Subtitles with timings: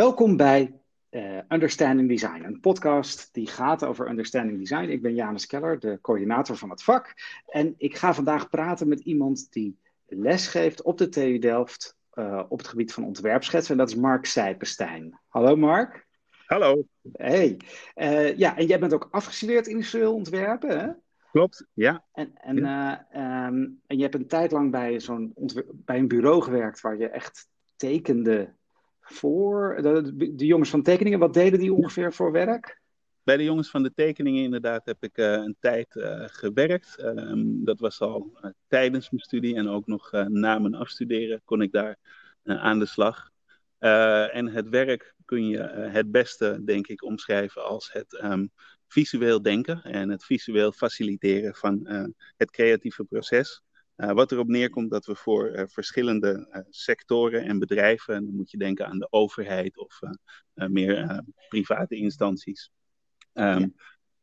[0.00, 4.88] Welkom bij uh, Understanding Design, een podcast die gaat over Understanding Design.
[4.88, 7.14] Ik ben Janus Keller, de coördinator van het vak.
[7.46, 12.42] En ik ga vandaag praten met iemand die les geeft op de TU Delft uh,
[12.48, 13.72] op het gebied van ontwerpschetsen.
[13.72, 15.18] En dat is Mark Sijpenstein.
[15.28, 16.06] Hallo Mark.
[16.46, 16.84] Hallo.
[17.12, 17.56] Hey.
[17.94, 20.88] Uh, ja, en jij bent ook afgestudeerd industrieel ontwerpen, hè?
[21.30, 22.04] Klopt, ja.
[22.12, 23.06] En, en, ja.
[23.46, 25.32] Um, en je hebt een tijd lang bij, zo'n
[25.72, 28.58] bij een bureau gewerkt waar je echt tekende
[29.12, 31.18] voor de, de, jongens van tekeningen.
[31.18, 32.80] Wat deden die ongeveer voor werk?
[33.22, 37.02] Bij de jongens van de tekeningen inderdaad heb ik uh, een tijd uh, gewerkt.
[37.02, 41.62] Um, dat was al uh, tijdens mijn studie en ook nog na mijn afstuderen kon
[41.62, 41.98] ik daar
[42.44, 43.30] aan de slag.
[43.78, 45.58] en het werk kun je
[45.92, 48.50] het beste, denk ik, omschrijven als het um,
[48.86, 51.88] visueel denken en het visueel faciliteren van
[52.36, 53.62] het creatieve proces.
[54.00, 58.34] Uh, wat erop neerkomt dat we voor uh, verschillende uh, sectoren en bedrijven, en dan
[58.34, 60.00] moet je denken aan de overheid of
[60.54, 62.70] meer private instanties,
[63.32, 63.68] um, ja.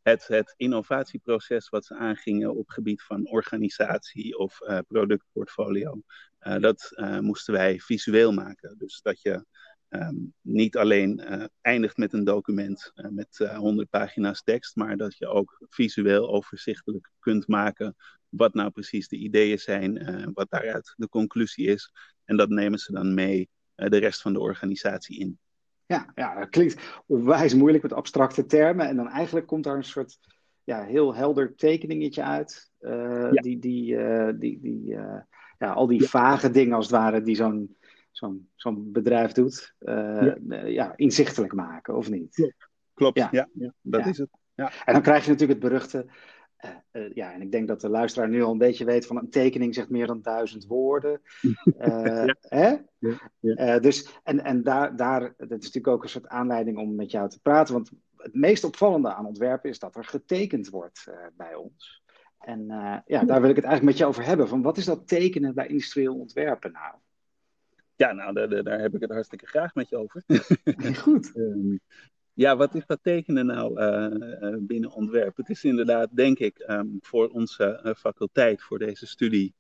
[0.02, 6.02] het, het, innovatieproces wat ze aangingen op gebied van organisatie of productportfolio,
[6.40, 8.78] dat moesten wij visueel maken.
[8.78, 9.46] Dus dat je
[9.90, 11.22] um, niet alleen
[11.62, 17.48] eindigt met een document met 100 pagina's tekst, maar dat je ook visueel overzichtelijk kunt
[17.48, 17.96] maken
[18.38, 21.94] wat nou precies de ideeën zijn, uh, wat daaruit de conclusie is.
[22.26, 25.40] En dat nemen ze dan mee uh, de rest van de organisatie in.
[25.86, 28.88] Ja, ja, dat klinkt onwijs moeilijk met abstracte termen.
[28.88, 30.18] En dan eigenlijk komt daar een soort
[30.64, 32.72] ja, heel helder tekeningetje uit.
[32.80, 32.92] Uh,
[33.32, 33.42] ja.
[33.42, 33.98] Die, die,
[34.38, 34.98] die, die
[35.58, 36.08] ja, al die ja.
[36.08, 37.78] vage dingen als het ware die zo'n
[38.12, 40.38] zo'n zo'n bedrijf doet, ja.
[40.66, 40.94] ja.
[40.96, 42.36] inzichtelijk maken, of niet?
[42.36, 42.56] Klopt,
[42.94, 43.32] Klopt.
[43.32, 43.50] Ja.
[43.54, 44.30] Ja, dat is het.
[44.58, 44.72] Ja.
[44.86, 46.06] En dan krijg je natuurlijk het beruchte
[46.66, 49.18] uh, uh, ja, en ik denk dat de luisteraar nu al een beetje weet van
[49.18, 51.22] een tekening zegt meer dan duizend woorden.
[51.42, 52.36] Uh, ja.
[52.40, 52.76] hè?
[52.98, 53.80] Ja, ja.
[53.80, 57.30] dus, en en daar, daar, dat is natuurlijk ook een soort aanleiding om met jou
[57.30, 57.74] te praten.
[57.74, 62.04] Want het meest opvallende aan ontwerpen is dat er getekend wordt bij ons.
[62.40, 62.66] En
[63.06, 64.48] ja, daar wil ik het eigenlijk met je over hebben.
[64.48, 66.96] Van wat is dat tekenen bij industrieel ontwerpen nou?
[67.96, 70.24] Ja, nou, daar, daar heb ik het hartstikke graag met je over.
[71.04, 71.36] Goed.
[71.36, 71.80] um,
[72.38, 75.38] ja, wat is dat tekenen nou uh, binnen ontwerp?
[75.38, 79.56] Het is inderdaad, denk ik, um, voor onze uh, faculteit, voor deze studie,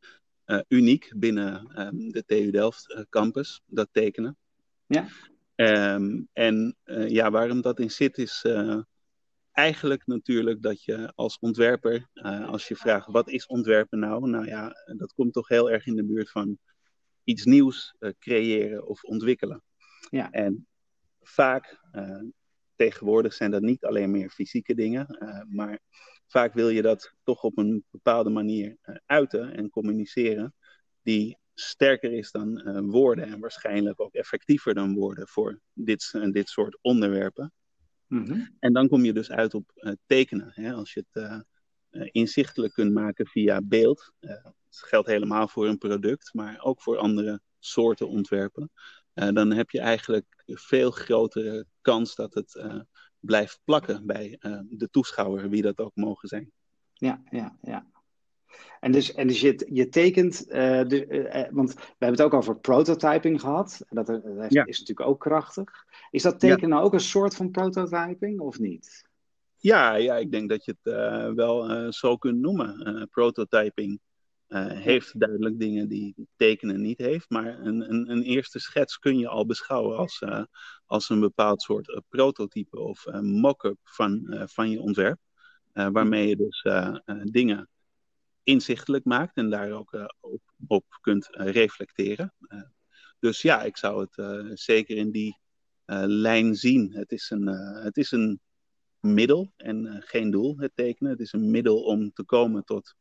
[0.67, 4.37] uniek binnen um, de TU Delft campus, dat tekenen.
[4.85, 5.07] Ja.
[5.95, 6.75] Um, en
[7.07, 8.45] ja, waarom dat in zit, is
[9.51, 12.07] eigenlijk natuurlijk dat je als ontwerper,
[12.45, 14.29] als je vraagt wat is ontwerpen nou?
[14.29, 16.57] Nou ja, dat komt toch heel erg in de buurt van
[17.23, 19.63] iets nieuws creëren of ontwikkelen.
[20.09, 20.31] Ja.
[20.31, 20.67] En
[21.21, 21.79] vaak
[22.77, 25.79] tegenwoordig zijn dat niet alleen meer fysieke dingen, uh, maar
[26.27, 30.53] vaak wil je dat toch op een bepaalde manier uh, uiten en communiceren,
[31.01, 36.49] die sterker is dan uh, woorden en waarschijnlijk ook effectiever dan woorden voor dit, dit
[36.49, 37.53] soort onderwerpen.
[38.07, 38.55] Mm-hmm.
[38.59, 40.51] En dan kom je dus uit op tekenen.
[40.53, 40.73] Hè?
[40.73, 41.45] Als je het
[42.11, 47.41] inzichtelijk kunt maken via beeld, dat geldt helemaal voor een product, maar ook voor andere
[47.59, 48.71] soorten ontwerpen.
[49.13, 52.79] Dan heb je eigenlijk veel grotere kans dat het uh,
[53.19, 56.51] blijft plakken bij uh, de toeschouwer, wie dat ook mogen zijn.
[56.93, 57.85] Ja, ja, ja.
[58.79, 63.41] En dus, en dus je, je tekent, de, want we hebben het ook over prototyping
[63.41, 63.81] gehad.
[63.89, 64.65] Dat, dat ja.
[64.65, 65.85] is natuurlijk ook krachtig.
[66.11, 66.75] Is dat tekenen ja.
[66.75, 69.05] nou ook een soort van prototyping of niet?
[69.57, 70.93] Ja, ja ik denk dat je het
[71.35, 73.07] wel zo kunt noemen.
[73.11, 73.99] prototyping
[74.49, 77.29] uh, heeft duidelijk dingen die tekenen niet heeft.
[77.29, 80.43] Maar een, een, een eerste schets kun je al beschouwen als, uh,
[80.85, 85.19] als een bepaald soort uh, prototype of mock-up van, van je ontwerp.
[85.73, 86.65] waarmee je dus
[87.31, 87.69] dingen
[88.43, 92.33] inzichtelijk maakt en daar ook op, op kunt reflecteren.
[93.19, 95.39] dus ja, ik zou het zeker in die
[96.05, 96.91] lijn zien.
[96.93, 97.47] Het is een,
[97.83, 98.39] het is een
[98.99, 101.11] middel en geen doel, het tekenen.
[101.11, 102.95] Het is een middel om te komen tot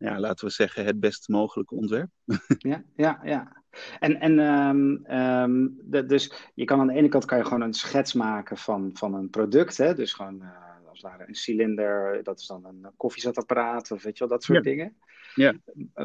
[0.00, 2.10] ja, laten we zeggen, het best mogelijke ontwerp.
[2.58, 3.62] ja, ja, ja.
[3.98, 7.60] En, en um, um, de, dus je kan aan de ene kant kan je gewoon
[7.60, 9.76] een schets maken van, van een product.
[9.76, 9.94] Hè?
[9.94, 14.18] Dus gewoon uh, als het ware een cilinder, dat is dan een koffiezetapparaat of weet
[14.18, 14.70] je wel, dat soort ja.
[14.70, 14.96] dingen.
[15.34, 15.54] Ja.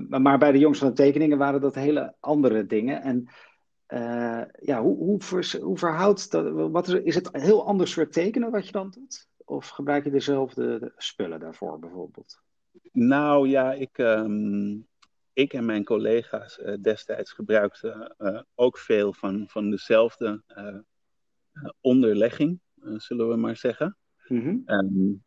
[0.08, 3.02] Maar bij de jongens van de tekeningen waren dat hele andere dingen.
[3.02, 3.28] En
[3.88, 6.72] uh, ja, hoe, hoe, ver, hoe verhoudt dat?
[6.72, 9.28] Wat is, is het een heel ander soort tekenen wat je dan doet?
[9.46, 12.44] Of gebruik je dezelfde spullen daarvoor bijvoorbeeld?
[12.98, 14.88] Nou ja, ik, um,
[15.34, 20.80] ik en mijn collega's uh, destijds gebruikten uh, ook veel van, van dezelfde uh,
[21.82, 22.60] onderlegging,
[22.98, 23.98] zullen we maar zeggen.
[24.28, 24.64] Mm-hmm.
[24.66, 25.24] Um,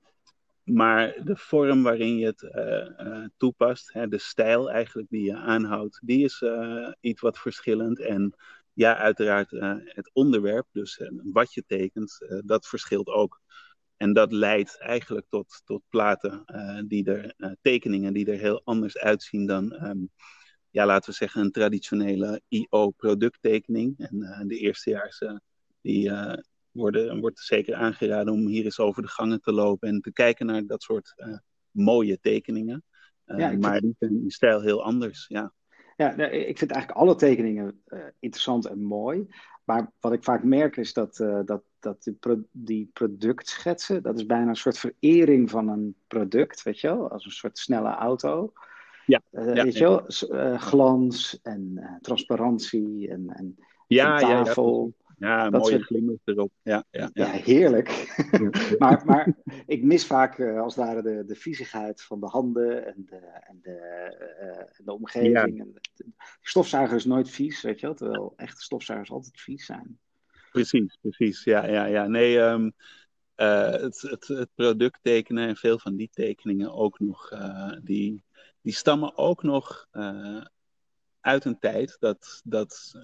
[0.65, 6.25] maar de vorm waarin je het toepast, hè, de stijl eigenlijk die je aanhoudt, die
[6.25, 6.45] is
[7.01, 8.01] iets wat verschillend.
[8.01, 8.35] En
[8.73, 9.51] ja, uiteraard
[9.85, 11.01] het onderwerp, dus
[11.33, 13.41] wat je tekent, dat verschilt ook.
[13.99, 16.45] En dat leidt eigenlijk tot, tot platen
[16.89, 19.99] die er, tekeningen die er heel anders uitzien dan, ehm,
[20.71, 23.99] ja, laten we zeggen, een traditionele IO-producttekening.
[23.99, 25.23] En de eerstejaars
[25.81, 26.13] die
[26.71, 30.47] worden, wordt zeker aangeraden om hier eens over de gangen te lopen en te kijken
[30.47, 31.15] naar dat soort
[31.71, 32.85] mooie tekeningen.
[33.25, 35.53] Ja, maar die zijn in stijl heel anders, ja.
[35.97, 39.27] Ja, ik vind eigenlijk alle tekeningen uh, interessant en mooi.
[39.69, 44.17] Maar wat ik vaak merk is dat, uh, dat, dat die, pro die productschetsen, dat
[44.17, 47.11] is bijna een soort verering van een product, weet je wel?
[47.11, 48.53] Als een soort snelle auto.
[49.07, 50.05] Ja, uh, ja weet je wel?
[50.59, 53.57] glans en transparantie en, en
[53.87, 54.93] ja, tafel.
[54.99, 56.53] Ja, ja, dat mooie glimmers erop.
[56.63, 57.25] Ja, ja, ja.
[57.25, 58.15] ja heerlijk.
[58.79, 59.35] maar, maar
[59.67, 63.17] ik mis vaak uh, als het ware de, de viezigheid van de handen en de,
[63.17, 63.79] en de,
[64.43, 65.61] uh, de omgeving.
[65.61, 66.07] En de,
[66.41, 69.99] stofzuiger is nooit vies, weet je wel, terwijl echte stofzuigers altijd vies zijn.
[70.51, 71.45] Precies, precies.
[71.45, 72.07] Ja, ja, ja.
[72.07, 72.73] Nee, um,
[73.37, 77.31] uh, het, het, het product tekenen en veel van die tekeningen ook nog,
[77.83, 78.25] die,
[78.61, 79.89] die stammen ook nog
[81.21, 82.95] uit een tijd dat, dat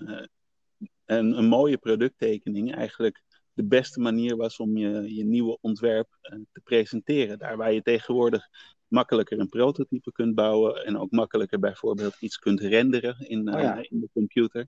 [1.04, 3.22] een, een mooie producttekening eigenlijk
[3.52, 7.38] de beste manier was om je, je nieuwe ontwerp uh, te presenteren.
[7.38, 8.48] Daar waar je tegenwoordig
[8.88, 13.60] makkelijker een prototype kunt bouwen en ook makkelijker bijvoorbeeld iets kunt renderen in, uh, oh
[13.60, 13.76] ja.
[13.76, 14.66] in de computer.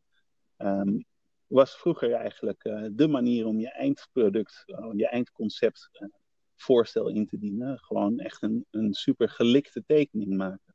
[0.58, 1.04] Um,
[1.46, 4.62] was vroeger eigenlijk uh, de manier om je eindproduct,
[4.92, 5.90] je eindconcept
[6.56, 7.78] voorstel in te dienen.
[7.78, 10.74] Gewoon echt een, een super gelikte tekening maken.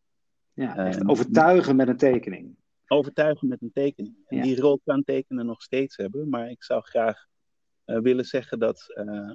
[0.54, 2.56] Ja, echt ehm, overtuigen met een tekening
[2.92, 4.16] overtuigen met een tekening.
[4.26, 7.26] En die rol kan tekenen nog steeds hebben, maar ik zou graag
[7.86, 9.32] uh, willen zeggen dat uh,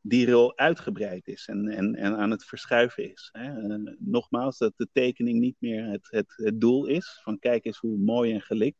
[0.00, 3.28] die rol uitgebreid is en, en, en aan het verschuiven is.
[3.32, 3.62] Hè.
[3.62, 7.78] Uh, nogmaals, dat de tekening niet meer het, het, het doel is, van kijk eens
[7.78, 8.78] hoe mooi en gelikt,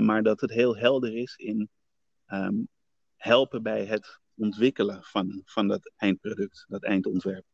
[0.00, 1.68] maar dat het heel helder is in
[2.26, 2.68] um,
[3.16, 7.44] helpen bij het ontwikkelen van, van dat eindproduct, dat eindontwerp.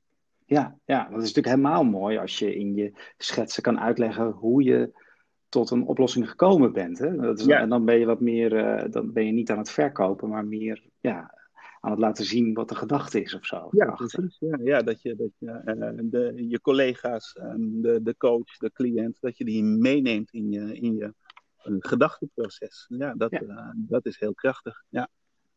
[0.46, 4.62] Ja, ja, dat is natuurlijk helemaal mooi als je in je schetsen kan uitleggen hoe
[4.62, 5.08] je
[5.50, 6.98] tot een oplossing gekomen bent.
[6.98, 7.16] Hè?
[7.16, 9.70] Dat is, En dan ben je wat meer, uh, dan ben je niet aan het
[9.70, 11.34] verkopen, maar meer ja,
[11.80, 13.68] aan het laten zien wat de gedachte is of zo.
[13.70, 14.36] Ja, precies.
[14.38, 18.72] Ja, ja, dat je, dat je uh, de, je collega's, um, de, de coach, de
[18.72, 21.14] cliënt, dat je die meeneemt in je, in je
[21.64, 22.86] uh, gedachteproces.
[22.88, 23.74] Ja, dat, ja.
[23.76, 24.84] dat is heel krachtig.
[24.88, 25.08] Ja.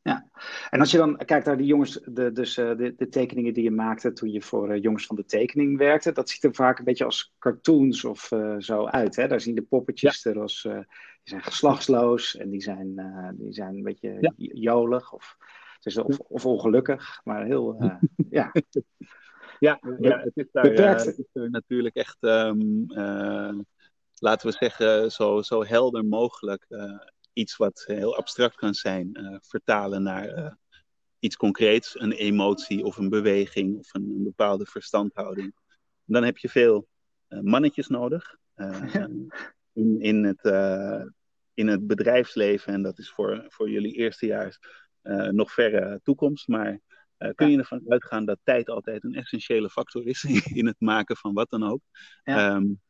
[0.03, 0.29] Ja,
[0.69, 3.63] en als je dan kijkt naar die jongens, de, dus uh, de, de, tekeningen die
[3.63, 6.77] je maakte toen je voor uh, jongens van de tekening werkte, dat ziet er vaak
[6.77, 9.15] een beetje als cartoons of uh, zo uit.
[9.15, 9.27] Hè?
[9.27, 10.31] Daar zien de poppetjes ja.
[10.31, 10.73] er als, die
[11.23, 12.95] zijn geslachtsloos en die zijn,
[13.37, 14.33] die zijn een beetje ja.
[14.35, 15.37] jolig of,
[15.79, 17.77] dus, of, of, ongelukkig, maar heel,
[18.29, 18.51] ja.
[19.59, 22.85] Ja, ja, het is daar, het is er natuurlijk echt, um,
[24.13, 26.65] laten we zeggen, zo, zo helder mogelijk
[27.33, 30.51] iets wat heel abstract kan zijn, uh, vertalen naar uh,
[31.19, 35.53] iets concreets, een emotie of een beweging of een, een bepaalde verstandhouding.
[36.05, 36.87] Dan heb je veel
[37.29, 38.37] uh, mannetjes nodig
[39.73, 40.45] in, in, het,
[41.53, 42.73] in het bedrijfsleven.
[42.73, 44.59] En dat is voor, voor jullie eerstejaars
[45.31, 46.47] nog verre toekomst.
[46.47, 46.79] Maar
[47.35, 50.23] kun je ervan uitgaan dat tijd altijd een essentiële factor is
[50.59, 51.81] in het maken van wat dan ook.
[52.23, 52.55] Ja.
[52.55, 52.81] Um,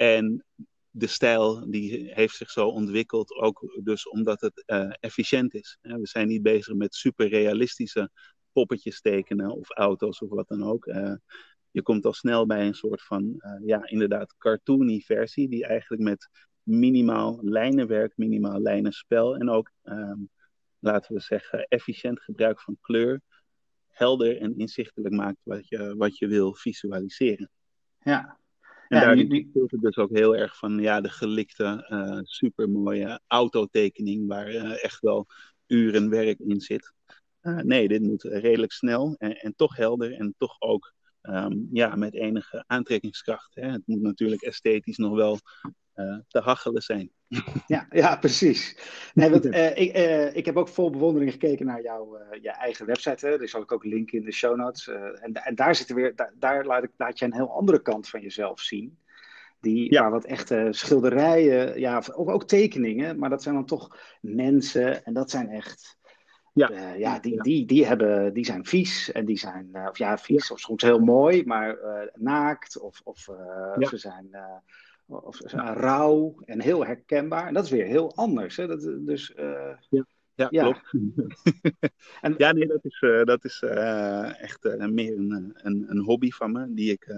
[0.00, 0.44] en
[0.90, 5.78] de stijl die heeft zich zo ontwikkeld, ook dus omdat het uh, efficiënt is.
[5.80, 8.10] We zijn niet bezig met super realistische
[8.52, 10.86] poppetjes tekenen of auto's of wat dan ook.
[10.86, 11.14] Uh,
[11.70, 16.02] je komt al snel bij een soort van, uh, ja, inderdaad, cartoony versie, die eigenlijk
[16.02, 16.28] met
[16.62, 20.30] minimaal lijnenwerk, minimaal lijnenspel en ook, um,
[20.78, 23.20] laten we zeggen, efficiënt gebruik van kleur
[23.86, 27.50] helder en inzichtelijk maakt wat je, wat je wil visualiseren.
[27.98, 28.38] Ja,
[28.90, 33.20] en ja, daar speelt het dus ook heel erg van ja, de gelikte, uh, supermooie
[33.26, 35.26] autotekening waar uh, echt wel
[35.66, 36.92] uren werk in zit.
[37.42, 41.94] Uh, nee, dit moet redelijk snel en, en toch helder en toch ook um, ja,
[41.94, 43.54] met enige aantrekkingskracht.
[43.54, 43.70] Hè.
[43.70, 45.38] Het moet natuurlijk esthetisch nog wel
[46.28, 47.10] te hachelen zijn.
[47.66, 48.76] Ja, ja precies.
[49.14, 49.92] Nee, want, ik,
[50.34, 53.26] ik heb ook vol bewondering gekeken naar jouw je eigen website.
[53.26, 53.38] Hè.
[53.38, 54.88] Die zal ik ook linken in de show notes.
[54.88, 58.08] en, en daar, zit weer, daar, daar laat, ik, laat je een heel andere kant
[58.08, 58.98] van jezelf zien.
[59.60, 60.00] Die, ja.
[60.00, 65.14] Waar wat echte schilderijen, ja, ook, ook tekeningen, maar dat zijn dan toch mensen en
[65.14, 65.98] dat zijn echt.
[66.52, 67.42] Ja, ja, die.
[67.42, 70.54] Die, die, hebben, die zijn vies en die zijn, of ja, vies, ja.
[70.54, 71.78] of soms heel mooi, maar
[72.14, 73.18] naakt, of, of
[73.78, 74.28] ze zijn,
[75.10, 77.46] of rauw en heel herkenbaar.
[77.46, 78.56] En dat is weer heel anders.
[78.56, 78.66] Hè?
[78.66, 79.32] Dat, dus,
[79.90, 80.06] ja.
[80.34, 80.92] Ja, klopt.
[82.20, 83.62] en, ja, nee, dat is, dat is
[84.38, 87.14] echt meer een, een, een, hobby van me, die ik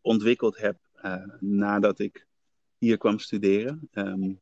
[0.00, 0.76] ontwikkeld heb
[1.40, 2.26] nadat ik
[2.78, 3.88] hier kwam studeren.
[3.92, 4.40] Um,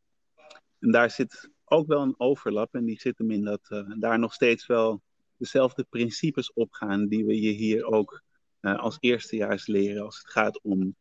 [0.79, 2.75] En daar zit ook wel een overlap.
[2.75, 5.03] En die zit hem in dat daar nog steeds wel
[5.37, 8.23] dezelfde principes opgaan die we je hier ook
[8.61, 10.97] als eerstejaars leren als het gaat om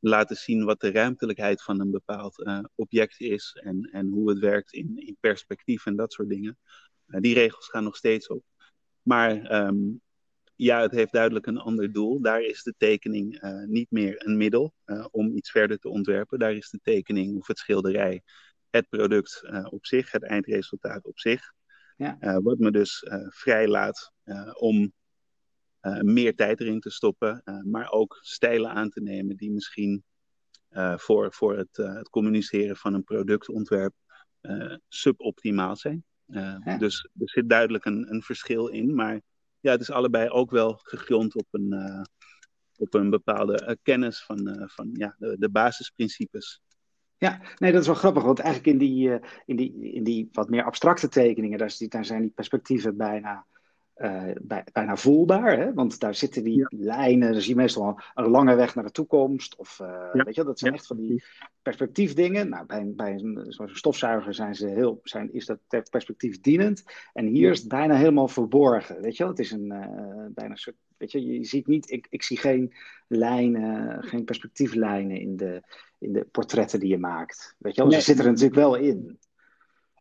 [0.00, 4.38] laten zien wat de ruimtelijkheid van een bepaald uh, object is en, en hoe het
[4.38, 6.58] werkt in, in perspectief en dat soort dingen.
[7.06, 8.44] Uh, die regels gaan nog steeds op.
[9.02, 10.00] Maar um,
[10.56, 12.20] ja, het heeft duidelijk een ander doel.
[12.20, 14.74] Daar is de tekening uh, niet meer een middel
[15.10, 16.38] om iets verder te ontwerpen.
[16.38, 18.22] Daar is de tekening of het schilderij
[18.70, 21.52] het product op zich, het eindresultaat op zich.
[21.96, 22.40] Ja.
[22.40, 24.12] wat me dus vrij laat
[24.52, 24.92] om
[26.00, 30.04] meer tijd erin te stoppen, uh, maar ook stijlen aan te nemen die misschien
[30.70, 33.94] uh, voor, voor het, het, communiceren van een productontwerp
[34.88, 36.04] suboptimaal zijn.
[36.26, 36.76] Ja.
[36.78, 39.20] Dus er zit duidelijk een, een, verschil in, maar
[39.60, 41.74] ja, het is allebei ook wel gegrond op een,
[42.76, 46.60] op een bepaalde kennis van, van ja, de, de basisprincipes.
[47.16, 50.48] Ja, nee, dat is wel grappig, want eigenlijk in die, in die, in die wat
[50.48, 53.46] meer abstracte tekeningen, daar, daar zijn die perspectieven bijna
[53.98, 55.58] uh, bij, bijna voelbaar.
[55.58, 55.74] Hè?
[55.74, 59.56] Want daar zitten die lijnen, dan zie je meestal een, lange weg naar de toekomst.
[59.56, 61.24] Of uh, weet je, dat zijn echt van die
[61.62, 62.48] perspectiefdingen.
[62.48, 65.58] Nou, bij, bij zo'n stofzuiger zijn ze heel, zijn, is dat
[65.90, 66.84] perspectief dienend.
[67.12, 69.00] En hier is het bijna helemaal verborgen.
[69.00, 70.76] Weet je, het is een uh, bijna soort.
[70.96, 72.74] Weet je, je ziet niet, ik, ik zie geen
[73.08, 75.62] lijnen, geen perspectieflijnen in de,
[75.98, 77.54] in de portretten die je maakt.
[77.58, 77.92] Weet je, wel?
[77.92, 79.18] ze zitten er natuurlijk wel in.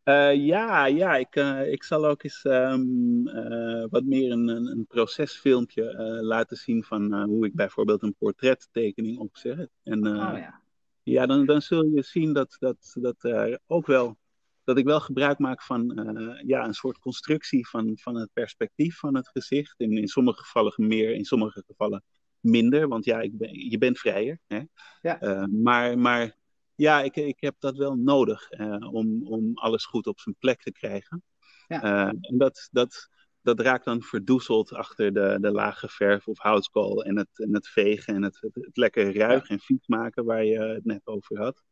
[0.07, 4.67] Uh, ja, ja ik, uh, ik zal ook eens um, uh, wat meer een, een,
[4.67, 9.69] een procesfilmpje laten zien van hoe ik bijvoorbeeld een portrettekening opzet.
[9.83, 10.61] En oh, ja.
[11.03, 14.17] ja, dan, dan zul je zien dat, dat, dat, er ook wel,
[14.63, 16.01] dat ik wel gebruik maak van
[16.45, 19.79] ja, een soort constructie van, van het perspectief van het gezicht.
[19.79, 22.03] In, in sommige gevallen meer, in sommige gevallen
[22.39, 24.39] minder, want ja, ik ben, je bent vrijer.
[24.47, 24.61] Hè?
[25.01, 25.47] Ja.
[25.51, 26.36] maar, maar
[26.77, 30.61] ja, ik, ik heb dat wel nodig uh, om, om alles goed op zijn plek
[30.61, 31.23] te krijgen.
[31.67, 31.83] Ja.
[31.83, 33.09] Uh, en dat, dat,
[33.41, 37.67] dat raakt dan verdoezeld achter de, de lage verf of houtskool en het, en het
[37.67, 41.63] vegen en het, het, lekker ruigen en fiets maken waar je het net over had.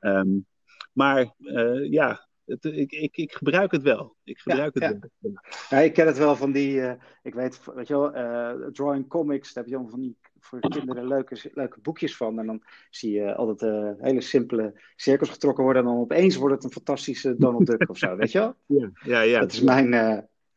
[0.00, 0.46] Um,
[0.92, 4.16] maar uh, ja, het, ik, ik, ik gebruik het wel.
[4.24, 5.08] Ik gebruik ja, het ja.
[5.18, 5.32] wel.
[5.68, 9.08] Ja, ik ken het wel van die, uh, ik weet, weet je wel, uh, drawing
[9.08, 12.38] comics, daar heb je allemaal van die voor kinderen leuke, leuke boekjes van.
[12.38, 15.82] En dan zie je altijd uh, hele simpele cirkels getrokken worden.
[15.82, 18.54] En dan opeens wordt het een fantastische Donald Duck of zo, weet je wel?
[18.66, 19.20] Ja, ja.
[19.20, 19.40] ja.
[19.40, 19.92] Dat is mijn...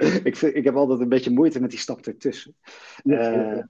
[0.23, 2.55] Ik, vind, ik heb altijd een beetje moeite met die stap ertussen.
[3.03, 3.67] Ja,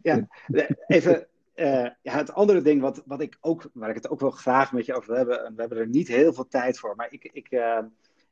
[0.88, 1.28] even...
[1.56, 4.86] ja, het andere ding wat, wat ik ook, waar ik het ook wel graag met
[4.86, 7.48] je over wil hebben, we hebben er niet heel veel tijd voor, maar ik, ik,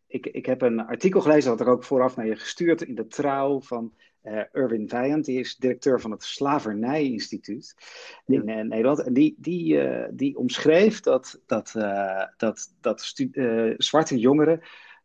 [0.10, 3.08] ik, ik heb een artikel gelezen, dat ik ook vooraf naar je gestuurd in de
[3.08, 7.76] trouw van uh, Irwin Vijand, die is directeur van het Slavernijinstituut
[8.26, 9.04] in uh, Nederland.
[9.04, 11.72] En die, die, uh, die omschreef dat, dat,
[12.38, 13.14] dat, dat
[13.78, 14.62] zwarte jongeren.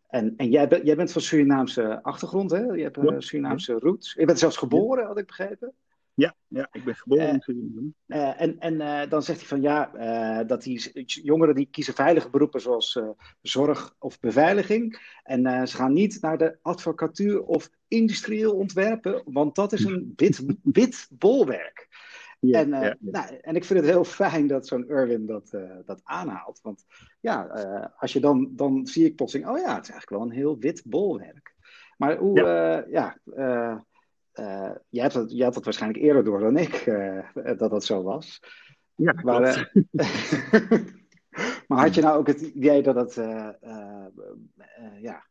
[0.09, 2.61] En, en jij, ben, jij bent van Surinaamse achtergrond, hè?
[2.61, 3.21] Je hebt ja.
[3.21, 4.13] Surinaamse roots.
[4.13, 5.73] Je bent zelfs geboren, had ik begrepen.
[6.15, 7.93] Ja, ja, ik ben geboren in Suriname.
[8.07, 12.31] Uh, en en uh, dan zegt hij van ja, dat die jongeren die kiezen veilige
[12.31, 13.01] beroepen zoals
[13.43, 15.17] zorg of beveiliging.
[15.23, 20.45] En ze gaan niet naar de advocatuur of industrieel ontwerpen, want dat is een wit,
[20.63, 21.89] wit bolwerk.
[22.41, 25.51] Ja, en, ja, Nou, en ik vind het heel fijn dat zo'n Irwin dat,
[25.85, 26.61] dat aanhaalt.
[26.63, 26.85] Want
[27.21, 27.43] ja,
[27.99, 30.59] als je dan, dan zie ik plotseling, oh ja, het is eigenlijk wel een heel
[30.59, 31.55] wit bolwerk.
[31.97, 32.41] Maar hoe,
[32.91, 33.85] ja, ja
[34.35, 38.03] uh, jij, het, jij had het waarschijnlijk eerder door dan ik, uh, dat dat zo
[38.03, 38.41] was.
[38.95, 39.65] Ja, maar, uh,
[41.69, 43.15] maar had je nou ook het idee dat het,
[45.01, 45.27] ja,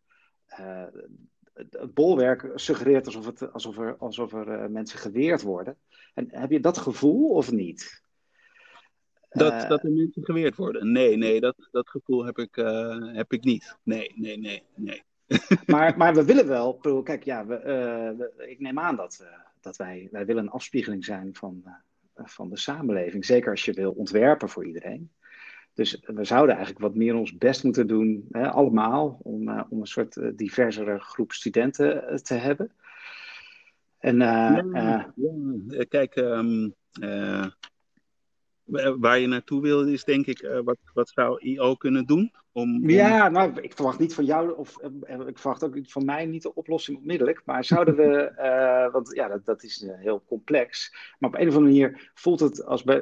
[1.54, 5.78] het bolwerk suggereert alsof, het, alsof er, alsof er mensen geweerd worden?
[6.14, 8.02] En heb je dat gevoel of niet?
[9.30, 10.92] Dat, dat er mensen geweerd worden?
[10.92, 12.56] Nee, nee, dat, dat gevoel heb ik,
[13.16, 13.78] heb ik niet.
[13.84, 15.04] Nee, nee, nee, nee.
[15.66, 17.64] Maar, maar we willen wel, kijk, ja, we,
[18.40, 19.28] uh, ik neem aan dat, uh,
[19.62, 21.74] dat wij, wij willen een afspiegeling zijn van, uh,
[22.26, 23.26] van de samenleving.
[23.26, 25.12] Zeker als je wil ontwerpen voor iedereen.
[25.74, 29.86] Dus we zouden eigenlijk wat meer ons best moeten doen, hè, allemaal, om, om een
[29.86, 32.72] soort diversere groep studenten te hebben.
[33.98, 35.14] En, ja,
[35.68, 35.84] ja.
[35.90, 36.76] kijk, um,
[39.00, 42.34] waar je naartoe wil, is denk ik, uh, wat, wat zou IO kunnen doen?
[42.52, 42.90] Om, om...
[42.90, 44.78] Ja, nou, ik verwacht niet van jou, of
[45.10, 47.42] uh, ik verwacht ook van mij niet de oplossing onmiddellijk.
[47.46, 50.96] Maar zouden we, uh, want ja, dat, dat is heel complex.
[51.20, 53.00] Maar op een of andere manier voelt het als, bij,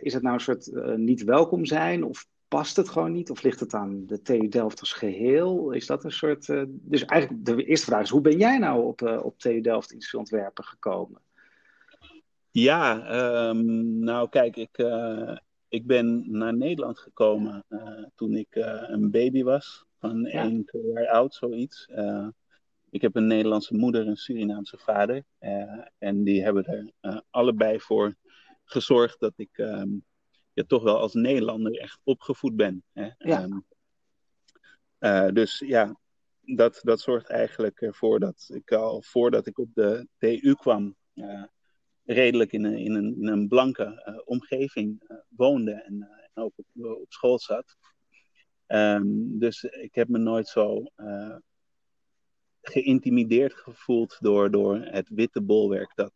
[0.00, 2.04] is het nou een soort niet welkom zijn?
[2.04, 3.30] Of past het gewoon niet?
[3.30, 5.70] Of ligt het aan de TU Delft als geheel?
[5.70, 6.46] Is dat een soort.
[6.68, 10.18] dus eigenlijk de eerste vraag is: hoe ben jij nou op, op TU Delft in
[10.18, 11.20] ontwerpen gekomen?
[12.58, 15.36] Ja, um, nou kijk, ik, uh,
[15.68, 19.84] ik ben naar Nederland gekomen uh, toen ik uh, een baby was.
[19.98, 20.42] van ja.
[20.42, 21.88] 1, 2 jaar oud, zoiets.
[22.90, 25.24] ik heb een Nederlandse moeder, een Surinaamse vader.
[25.98, 28.14] en die hebben er allebei voor
[28.64, 29.90] gezorgd dat ik ehm,
[30.52, 32.84] ja, toch wel als Nederlander echt opgevoed ben.
[32.92, 33.08] Hè?
[33.18, 33.48] Ja.
[34.98, 35.96] Um, dus ja,
[36.40, 41.42] dat, dat zorgt eigenlijk ervoor dat ik al voordat ik op de TU kwam, uh,
[42.08, 46.52] redelijk in een, in een, in een blanke uh, omgeving uh, woonde en, en ook
[46.56, 47.76] op, op, school zat.
[48.66, 50.84] Um, dus ik heb me nooit zo
[52.62, 56.12] geïntimideerd gevoeld door, door het witte bolwerk dat,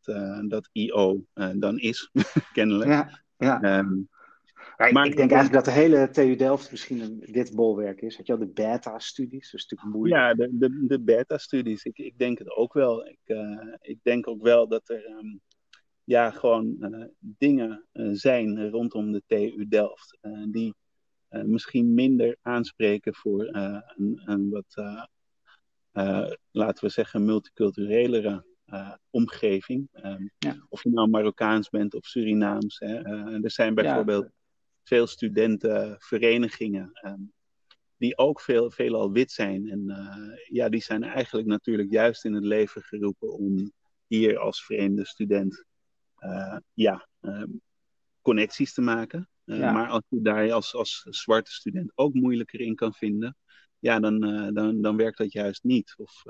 [0.49, 2.11] dat IO dan is,
[2.53, 2.91] kennelijk.
[2.91, 3.79] Ja, ja.
[3.79, 4.09] Um,
[4.91, 8.17] maar, ik denk eigenlijk dat de hele TU Delft misschien een, dit bolwerk is.
[8.17, 9.51] Had je al de beta-studies?
[9.51, 10.21] Dat is natuurlijk moeilijk.
[10.21, 11.85] Ja, de, de, de beta-studies.
[11.85, 13.07] Ik, ik denk het ook wel.
[13.07, 15.41] Ik, uh, ik denk ook wel dat er um,
[16.05, 20.19] ja, gewoon uh, dingen uh, zijn rondom de TU Delft.
[20.51, 20.75] die
[21.45, 25.01] misschien minder aanspreken voor een, een wat,
[26.51, 28.45] laten we zeggen, multiculturelere
[29.11, 29.89] omgeving.
[30.05, 30.67] Um, ja.
[30.69, 32.79] Of je nou Marokkaans bent of Surinaams.
[32.79, 32.95] Hè.
[33.43, 34.25] er zijn bijvoorbeeld...
[34.25, 34.41] Ja
[34.83, 37.01] veel studentenverenigingen.
[37.05, 37.33] Um,
[37.97, 39.71] die ook veel, veelal wit zijn.
[39.71, 43.73] En uh, ja, die zijn eigenlijk natuurlijk juist in het leven geroepen om
[44.07, 45.65] hier als vreemde student
[46.73, 47.61] ja, um,
[48.21, 49.29] connecties te maken.
[49.45, 49.73] Ja.
[49.73, 53.37] Maar als je daar als, als zwarte student ook moeilijker in kan vinden,
[53.79, 54.21] ja, dan,
[54.55, 55.95] dan, dan werkt dat juist niet.
[55.97, 56.23] Of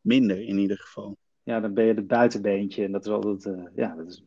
[0.00, 1.18] minder in ieder geval.
[1.42, 4.24] Ja, dan ben je het buitenbeentje en dat is altijd, ja, dat is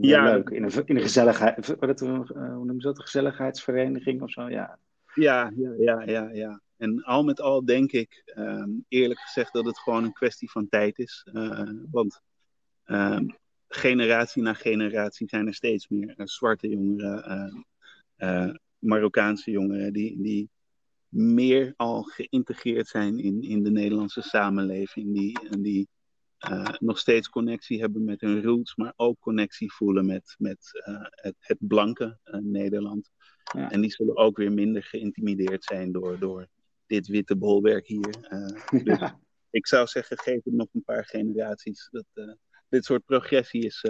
[0.00, 0.24] ja.
[0.24, 0.48] leuk.
[0.48, 2.98] In een, in een gezelligheid, wat hoe noemen ze dat?
[2.98, 4.78] Een gezelligheidsvereniging of zo, ja.
[5.14, 6.60] Ja, ja, ja, ja, ja.
[6.76, 10.68] En al met al denk ik, um, eerlijk gezegd, dat het gewoon een kwestie van
[10.68, 11.28] tijd is.
[11.32, 12.20] Uh, want
[12.84, 13.36] um,
[13.68, 17.66] generatie na generatie zijn er steeds meer uh, zwarte jongeren,
[18.18, 20.50] uh, Marokkaanse jongeren, die, die
[21.08, 25.14] meer al geïntegreerd zijn in, in de Nederlandse samenleving.
[25.14, 25.88] Die, die
[26.50, 31.06] uh, nog steeds connectie hebben met hun roots, maar ook connectie voelen met, met uh,
[31.10, 33.10] het, het, blanke uh, Nederland.
[33.52, 33.70] Ja.
[33.70, 36.46] En die zullen ook weer minder geïntimideerd zijn door, door
[36.86, 38.10] dit witte bolwerk hier.
[38.84, 39.20] dus ja.
[39.50, 41.88] ik zou zeggen, geef het nog een paar generaties.
[41.90, 42.36] Dat,
[42.76, 43.84] dit soort progressie is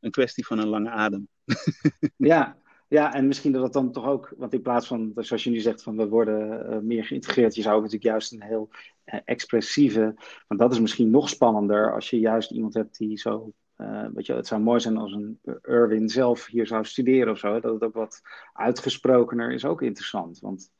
[0.00, 1.28] een kwestie van een lange adem.
[2.16, 2.56] ja,
[2.88, 5.58] ja, en misschien dat het dan toch ook, want in plaats van, zoals je nu
[5.58, 8.68] zegt, van we worden uh, meer geïntegreerd, je zou natuurlijk juist een heel
[9.04, 10.14] uh, expressieve,
[10.46, 14.26] want dat is misschien nog spannender als je juist iemand hebt die zo, uh, weet
[14.26, 17.72] je, het zou mooi zijn als een Irwin zelf hier zou studeren of zo, dat
[17.72, 18.20] het ook wat
[18.52, 20.38] uitgesprokener is ook interessant.
[20.38, 20.70] Want,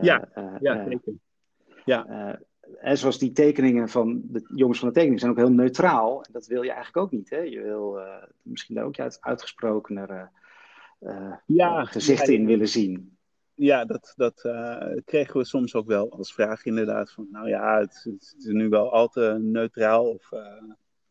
[0.00, 0.28] ja,
[0.60, 1.12] ja, zeker.
[1.84, 2.38] Ja.
[2.80, 6.22] En zoals die tekeningen van de jongens van de tekening zijn ook heel neutraal.
[6.22, 7.30] En dat wil je eigenlijk ook niet.
[7.30, 7.38] Hè?
[7.38, 7.98] Je wil
[8.42, 10.30] misschien daar ook juist uitgesprokener
[11.00, 13.16] uh, ja, gezichten in willen zien.
[13.54, 17.12] Ja, dat, dat uh, kregen we soms ook wel als vraag inderdaad.
[17.12, 20.10] Van, nou ja, het, het is nu wel al te neutraal.
[20.10, 20.30] Of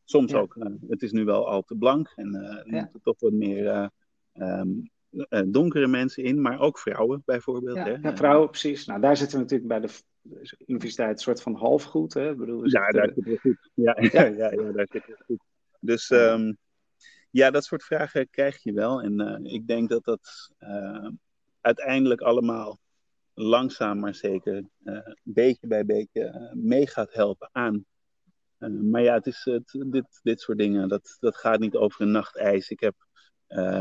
[0.04, 0.38] soms ja.
[0.38, 0.56] ook,
[0.88, 2.14] het is nu wel al te blank.
[2.16, 3.92] En er moeten toch wat meer
[4.34, 4.92] um,
[5.46, 6.42] donkere mensen in.
[6.42, 7.78] Maar ook vrouwen bijvoorbeeld.
[7.78, 7.96] Ja, hè?
[8.02, 8.86] ja vrouwen precies.
[8.86, 9.94] Nou, daar zitten we natuurlijk bij de
[10.66, 12.14] universiteit een soort van halfgoed.
[12.14, 12.32] Hè?
[12.32, 13.70] Ik bedoel, ja, daar zitten we goed.
[13.74, 14.26] Ja, ja.
[14.26, 15.44] ja, ja, daar zitten we goed.
[15.80, 16.10] Dus...
[16.10, 16.58] Um,
[17.38, 19.02] ja, dat soort vragen krijg je wel.
[19.02, 21.08] En uh, ik denk dat dat uh,
[21.62, 22.80] uiteindelijk allemaal
[23.34, 27.86] langzaam maar zeker, uh, beetje bij beetje, mee gaat helpen aan.
[28.58, 32.12] maar ja, het is, het, dit, dit soort dingen, dat, dat gaat niet over een
[32.12, 32.70] nacht ijs.
[32.70, 32.96] Ik heb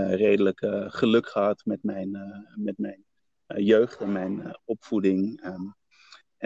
[0.08, 2.10] redelijk geluk gehad met mijn,
[2.54, 3.04] met mijn
[3.46, 5.44] jeugd en mijn opvoeding.
[5.44, 5.74] Um,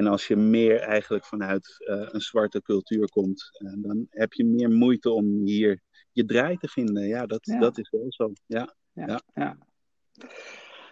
[0.01, 5.11] en als je meer eigenlijk vanuit een zwarte cultuur komt, dan heb je meer moeite
[5.11, 5.81] om hier
[6.13, 7.07] je draai te vinden.
[7.07, 7.59] Ja, dat, ja.
[7.59, 8.33] dat is wel zo.
[8.47, 9.21] Ja, ja, ja.
[9.35, 9.57] ja.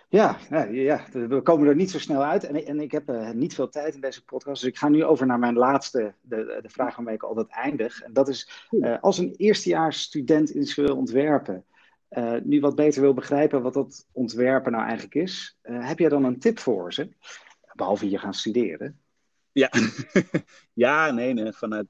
[0.09, 0.39] Ja,
[0.71, 2.45] ja, we komen er niet zo snel uit.
[2.45, 4.61] En, en ik heb uh, niet veel tijd in deze podcast.
[4.61, 8.03] Dus ik ga nu over naar mijn laatste, de, de vraag waarmee ik altijd eindig.
[8.03, 8.69] En dat is,
[9.01, 11.65] als een eerstejaars student industrieel ontwerpen...
[12.11, 15.59] Uh, nu wat beter wil begrijpen wat dat ontwerpen nou eigenlijk is...
[15.63, 17.09] heb jij dan een tip voor ze?
[17.79, 19.01] Behalve je gaan studeren.
[19.53, 19.71] Ja,
[20.85, 21.53] ja nee, nee.
[21.53, 21.89] Vanuit,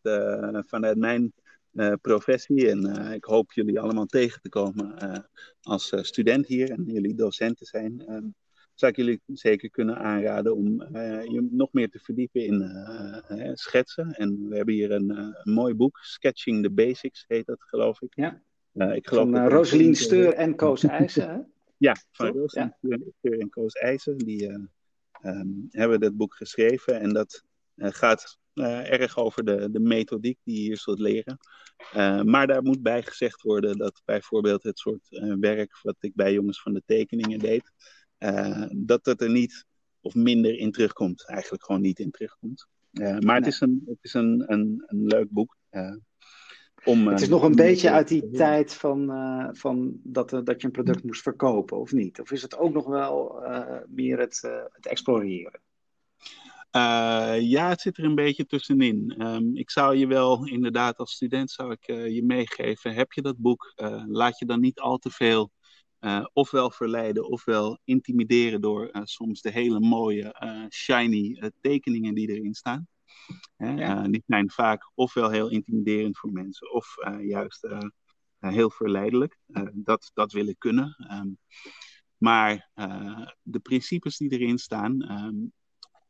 [0.67, 1.33] vanuit mijn
[1.73, 2.71] uh, professie.
[2.71, 4.95] En uh, ik hoop jullie allemaal tegen te komen
[5.63, 8.07] als student hier en jullie docenten zijn.
[8.07, 8.27] Ehm,
[8.75, 10.67] zou ik jullie zeker kunnen aanraden om
[11.33, 12.71] je nog meer te verdiepen in
[13.55, 14.11] schetsen.
[14.13, 18.15] En we hebben hier een, een, mooi boek, Sketching the Basics heet dat, geloof ik.
[18.15, 18.43] Ja.
[18.93, 21.53] ik geloof van Roselien Steur en Koos IJzen.
[21.77, 22.99] ja, van Roselien ja.
[23.19, 24.19] Steur en Koos IJzen.
[24.19, 24.69] Die
[25.23, 27.01] um, hebben dat boek geschreven.
[27.01, 27.45] En dat
[27.77, 31.39] gaat uh, erg over de, de methodiek die je hier zult leren.
[31.97, 35.09] Uh, maar daar moet bij gezegd worden dat bijvoorbeeld het soort
[35.41, 37.73] werk wat ik bij jongens van de tekeningen deed,
[38.77, 39.67] dat het er niet
[40.01, 41.27] of minder in terugkomt.
[41.27, 42.67] Eigenlijk gewoon niet in terugkomt.
[43.21, 45.57] maar het is, een, het is een, een, een leuk boek.
[46.89, 49.13] Om, het is nog een beetje uit die tijd van,
[49.53, 52.21] van dat, dat je een product moest verkopen, of niet?
[52.21, 53.43] Of is het ook nog wel
[53.89, 54.41] meer het,
[54.73, 55.61] het exploreren?
[57.41, 59.15] Ja, het zit er een beetje tussenin.
[59.27, 62.95] Um, ik zou je wel, inderdaad, als student zou ik je meegeven.
[62.95, 63.73] Heb je dat boek,
[64.07, 65.51] laat je dan niet al te veel
[66.33, 70.35] ofwel verleiden ofwel intimideren door soms de hele mooie,
[70.71, 72.89] shiny tekeningen die erin staan.
[73.57, 74.09] Ja.
[74.09, 77.69] die zijn vaak ofwel heel intimiderend voor mensen of juist
[78.39, 79.39] heel verleidelijk.
[79.73, 80.97] dat, dat wil ik kunnen.
[81.13, 81.39] Um,
[82.17, 82.71] maar
[83.43, 85.53] de principes die erin staan, um,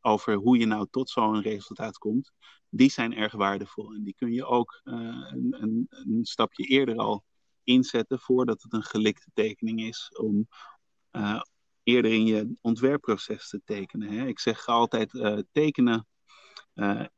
[0.01, 2.31] over hoe je nou tot zo'n resultaat komt,
[2.69, 3.93] die zijn erg waardevol.
[3.93, 7.23] En die kun je ook een, een, een, stapje eerder al
[7.63, 10.47] inzetten voordat het een gelikte tekening is, om
[11.11, 11.41] uh,
[11.83, 14.11] eerder in je ontwerpproces te tekenen.
[14.11, 14.27] Hè.
[14.27, 16.07] Ik zeg altijd, uh, tekenen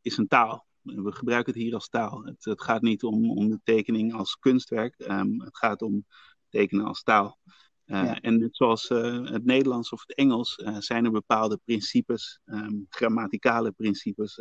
[0.01, 0.65] is een taal.
[0.81, 2.23] We gebruiken het hier als taal.
[2.23, 6.05] Het, het gaat niet om, om de tekening als kunstwerk, um, het gaat om
[6.49, 7.39] tekenen als taal.
[7.85, 12.39] Uh, En net zoals uh, het Nederlands of het Engels uh, zijn er bepaalde principes,
[12.45, 14.39] um, grammaticale principes,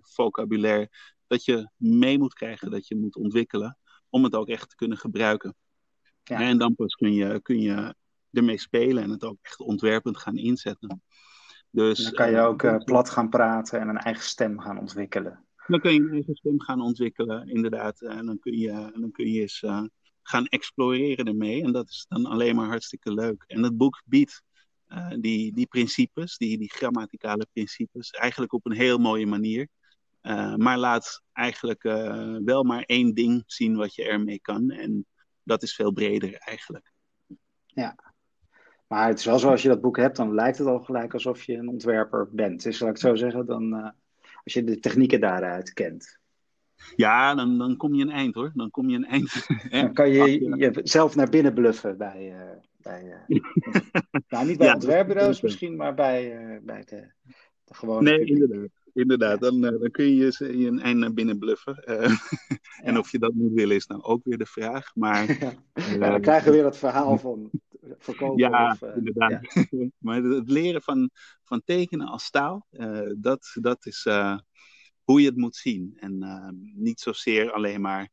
[0.00, 0.90] vocabulaire,
[1.26, 4.98] dat je mee moet krijgen, dat je moet ontwikkelen, om het ook echt te kunnen
[4.98, 5.54] gebruiken.
[6.22, 6.40] Ja.
[6.40, 7.94] En dan pas kun je, kun je
[8.30, 11.02] ermee spelen en het ook echt ontwerpend gaan inzetten.
[11.70, 15.44] Dus, dan kan je ook plat gaan praten en een eigen stem gaan ontwikkelen.
[15.66, 18.00] Dan kun je een eigen stem gaan ontwikkelen, inderdaad.
[18.00, 19.64] En dan kun je, dan kun je eens
[20.22, 21.62] gaan exploreren ermee.
[21.62, 23.44] En dat is dan alleen maar hartstikke leuk.
[23.46, 24.42] En het boek biedt
[24.88, 29.68] uh, die, die principes, die, die grammaticale principes, eigenlijk op een heel mooie manier.
[30.56, 31.82] Maar laat eigenlijk
[32.44, 34.70] wel maar één ding zien wat je ermee kan.
[34.70, 35.06] En
[35.42, 36.92] dat is veel breder eigenlijk.
[37.66, 38.09] Ja,
[38.90, 41.12] maar het is wel zo, als je dat boek hebt, dan lijkt het al gelijk
[41.12, 42.62] alsof je een ontwerper bent.
[42.62, 43.94] Dus zal ik het zo zeggen, dan,
[44.44, 46.18] als je de technieken daaruit kent.
[46.96, 48.50] Ja, dan, dan kom je een eind hoor.
[48.54, 49.46] Dan kom je een eind.
[49.70, 52.32] Dan kan je jezelf naar binnen bluffen bij.
[52.32, 53.40] Uh, bij uh,
[54.28, 57.12] nou, niet bij ja, ontwerpbureaus misschien, maar bij, bij de,
[57.64, 58.10] de gewone.
[58.10, 58.68] Nee, inderdaad.
[58.92, 61.76] Inderdaad, dan, dan kun je je een eind naar binnen bluffen.
[62.82, 64.94] en of je dat moet willen, is nou ook weer de vraag.
[64.94, 65.26] Maar,
[65.98, 67.50] dan krijgen we weer het verhaal van
[67.98, 68.50] verkopen.
[68.50, 69.66] Ja, of, inderdaad.
[69.98, 71.10] maar het leren van,
[71.44, 72.66] van tekenen als taal,
[73.16, 74.06] dat, dat is
[75.02, 75.92] hoe je het moet zien.
[75.96, 78.08] En ehm, niet zozeer alleen maar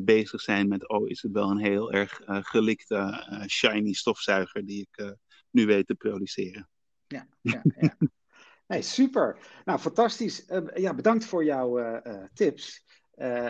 [0.00, 5.16] bezig zijn met, oh, is het wel een heel erg gelikte, shiny stofzuiger die ik
[5.50, 6.68] nu weet te produceren.
[7.06, 7.96] Ja, ja, ja.
[8.68, 9.38] nee, super.
[9.64, 10.44] Nou, fantastisch.
[10.74, 12.00] ja, bedankt voor jouw
[12.34, 12.84] tips.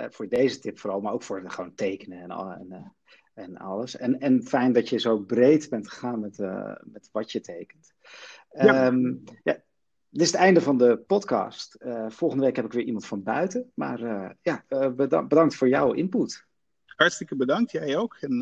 [0.09, 2.97] voor deze tip vooral, maar ook voor de, gewoon tekenen en, en,
[3.37, 3.96] en alles.
[3.96, 6.38] En, en fijn dat je zo breed bent gegaan met,
[6.85, 7.92] met wat je tekent.
[8.51, 8.87] Ja.
[8.87, 9.53] Um, ja,
[10.11, 11.77] dit is het einde van de podcast.
[11.79, 13.70] Uh, volgende week heb ik weer iemand van buiten.
[13.75, 14.90] Maar uh, ja, uh,
[15.27, 16.46] bedankt voor jouw input.
[16.85, 18.16] Hartstikke bedankt, jij ook.
[18.20, 18.37] En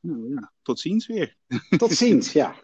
[0.00, 1.36] nou, ja, tot ziens weer.
[1.76, 2.54] Tot ziens, ja.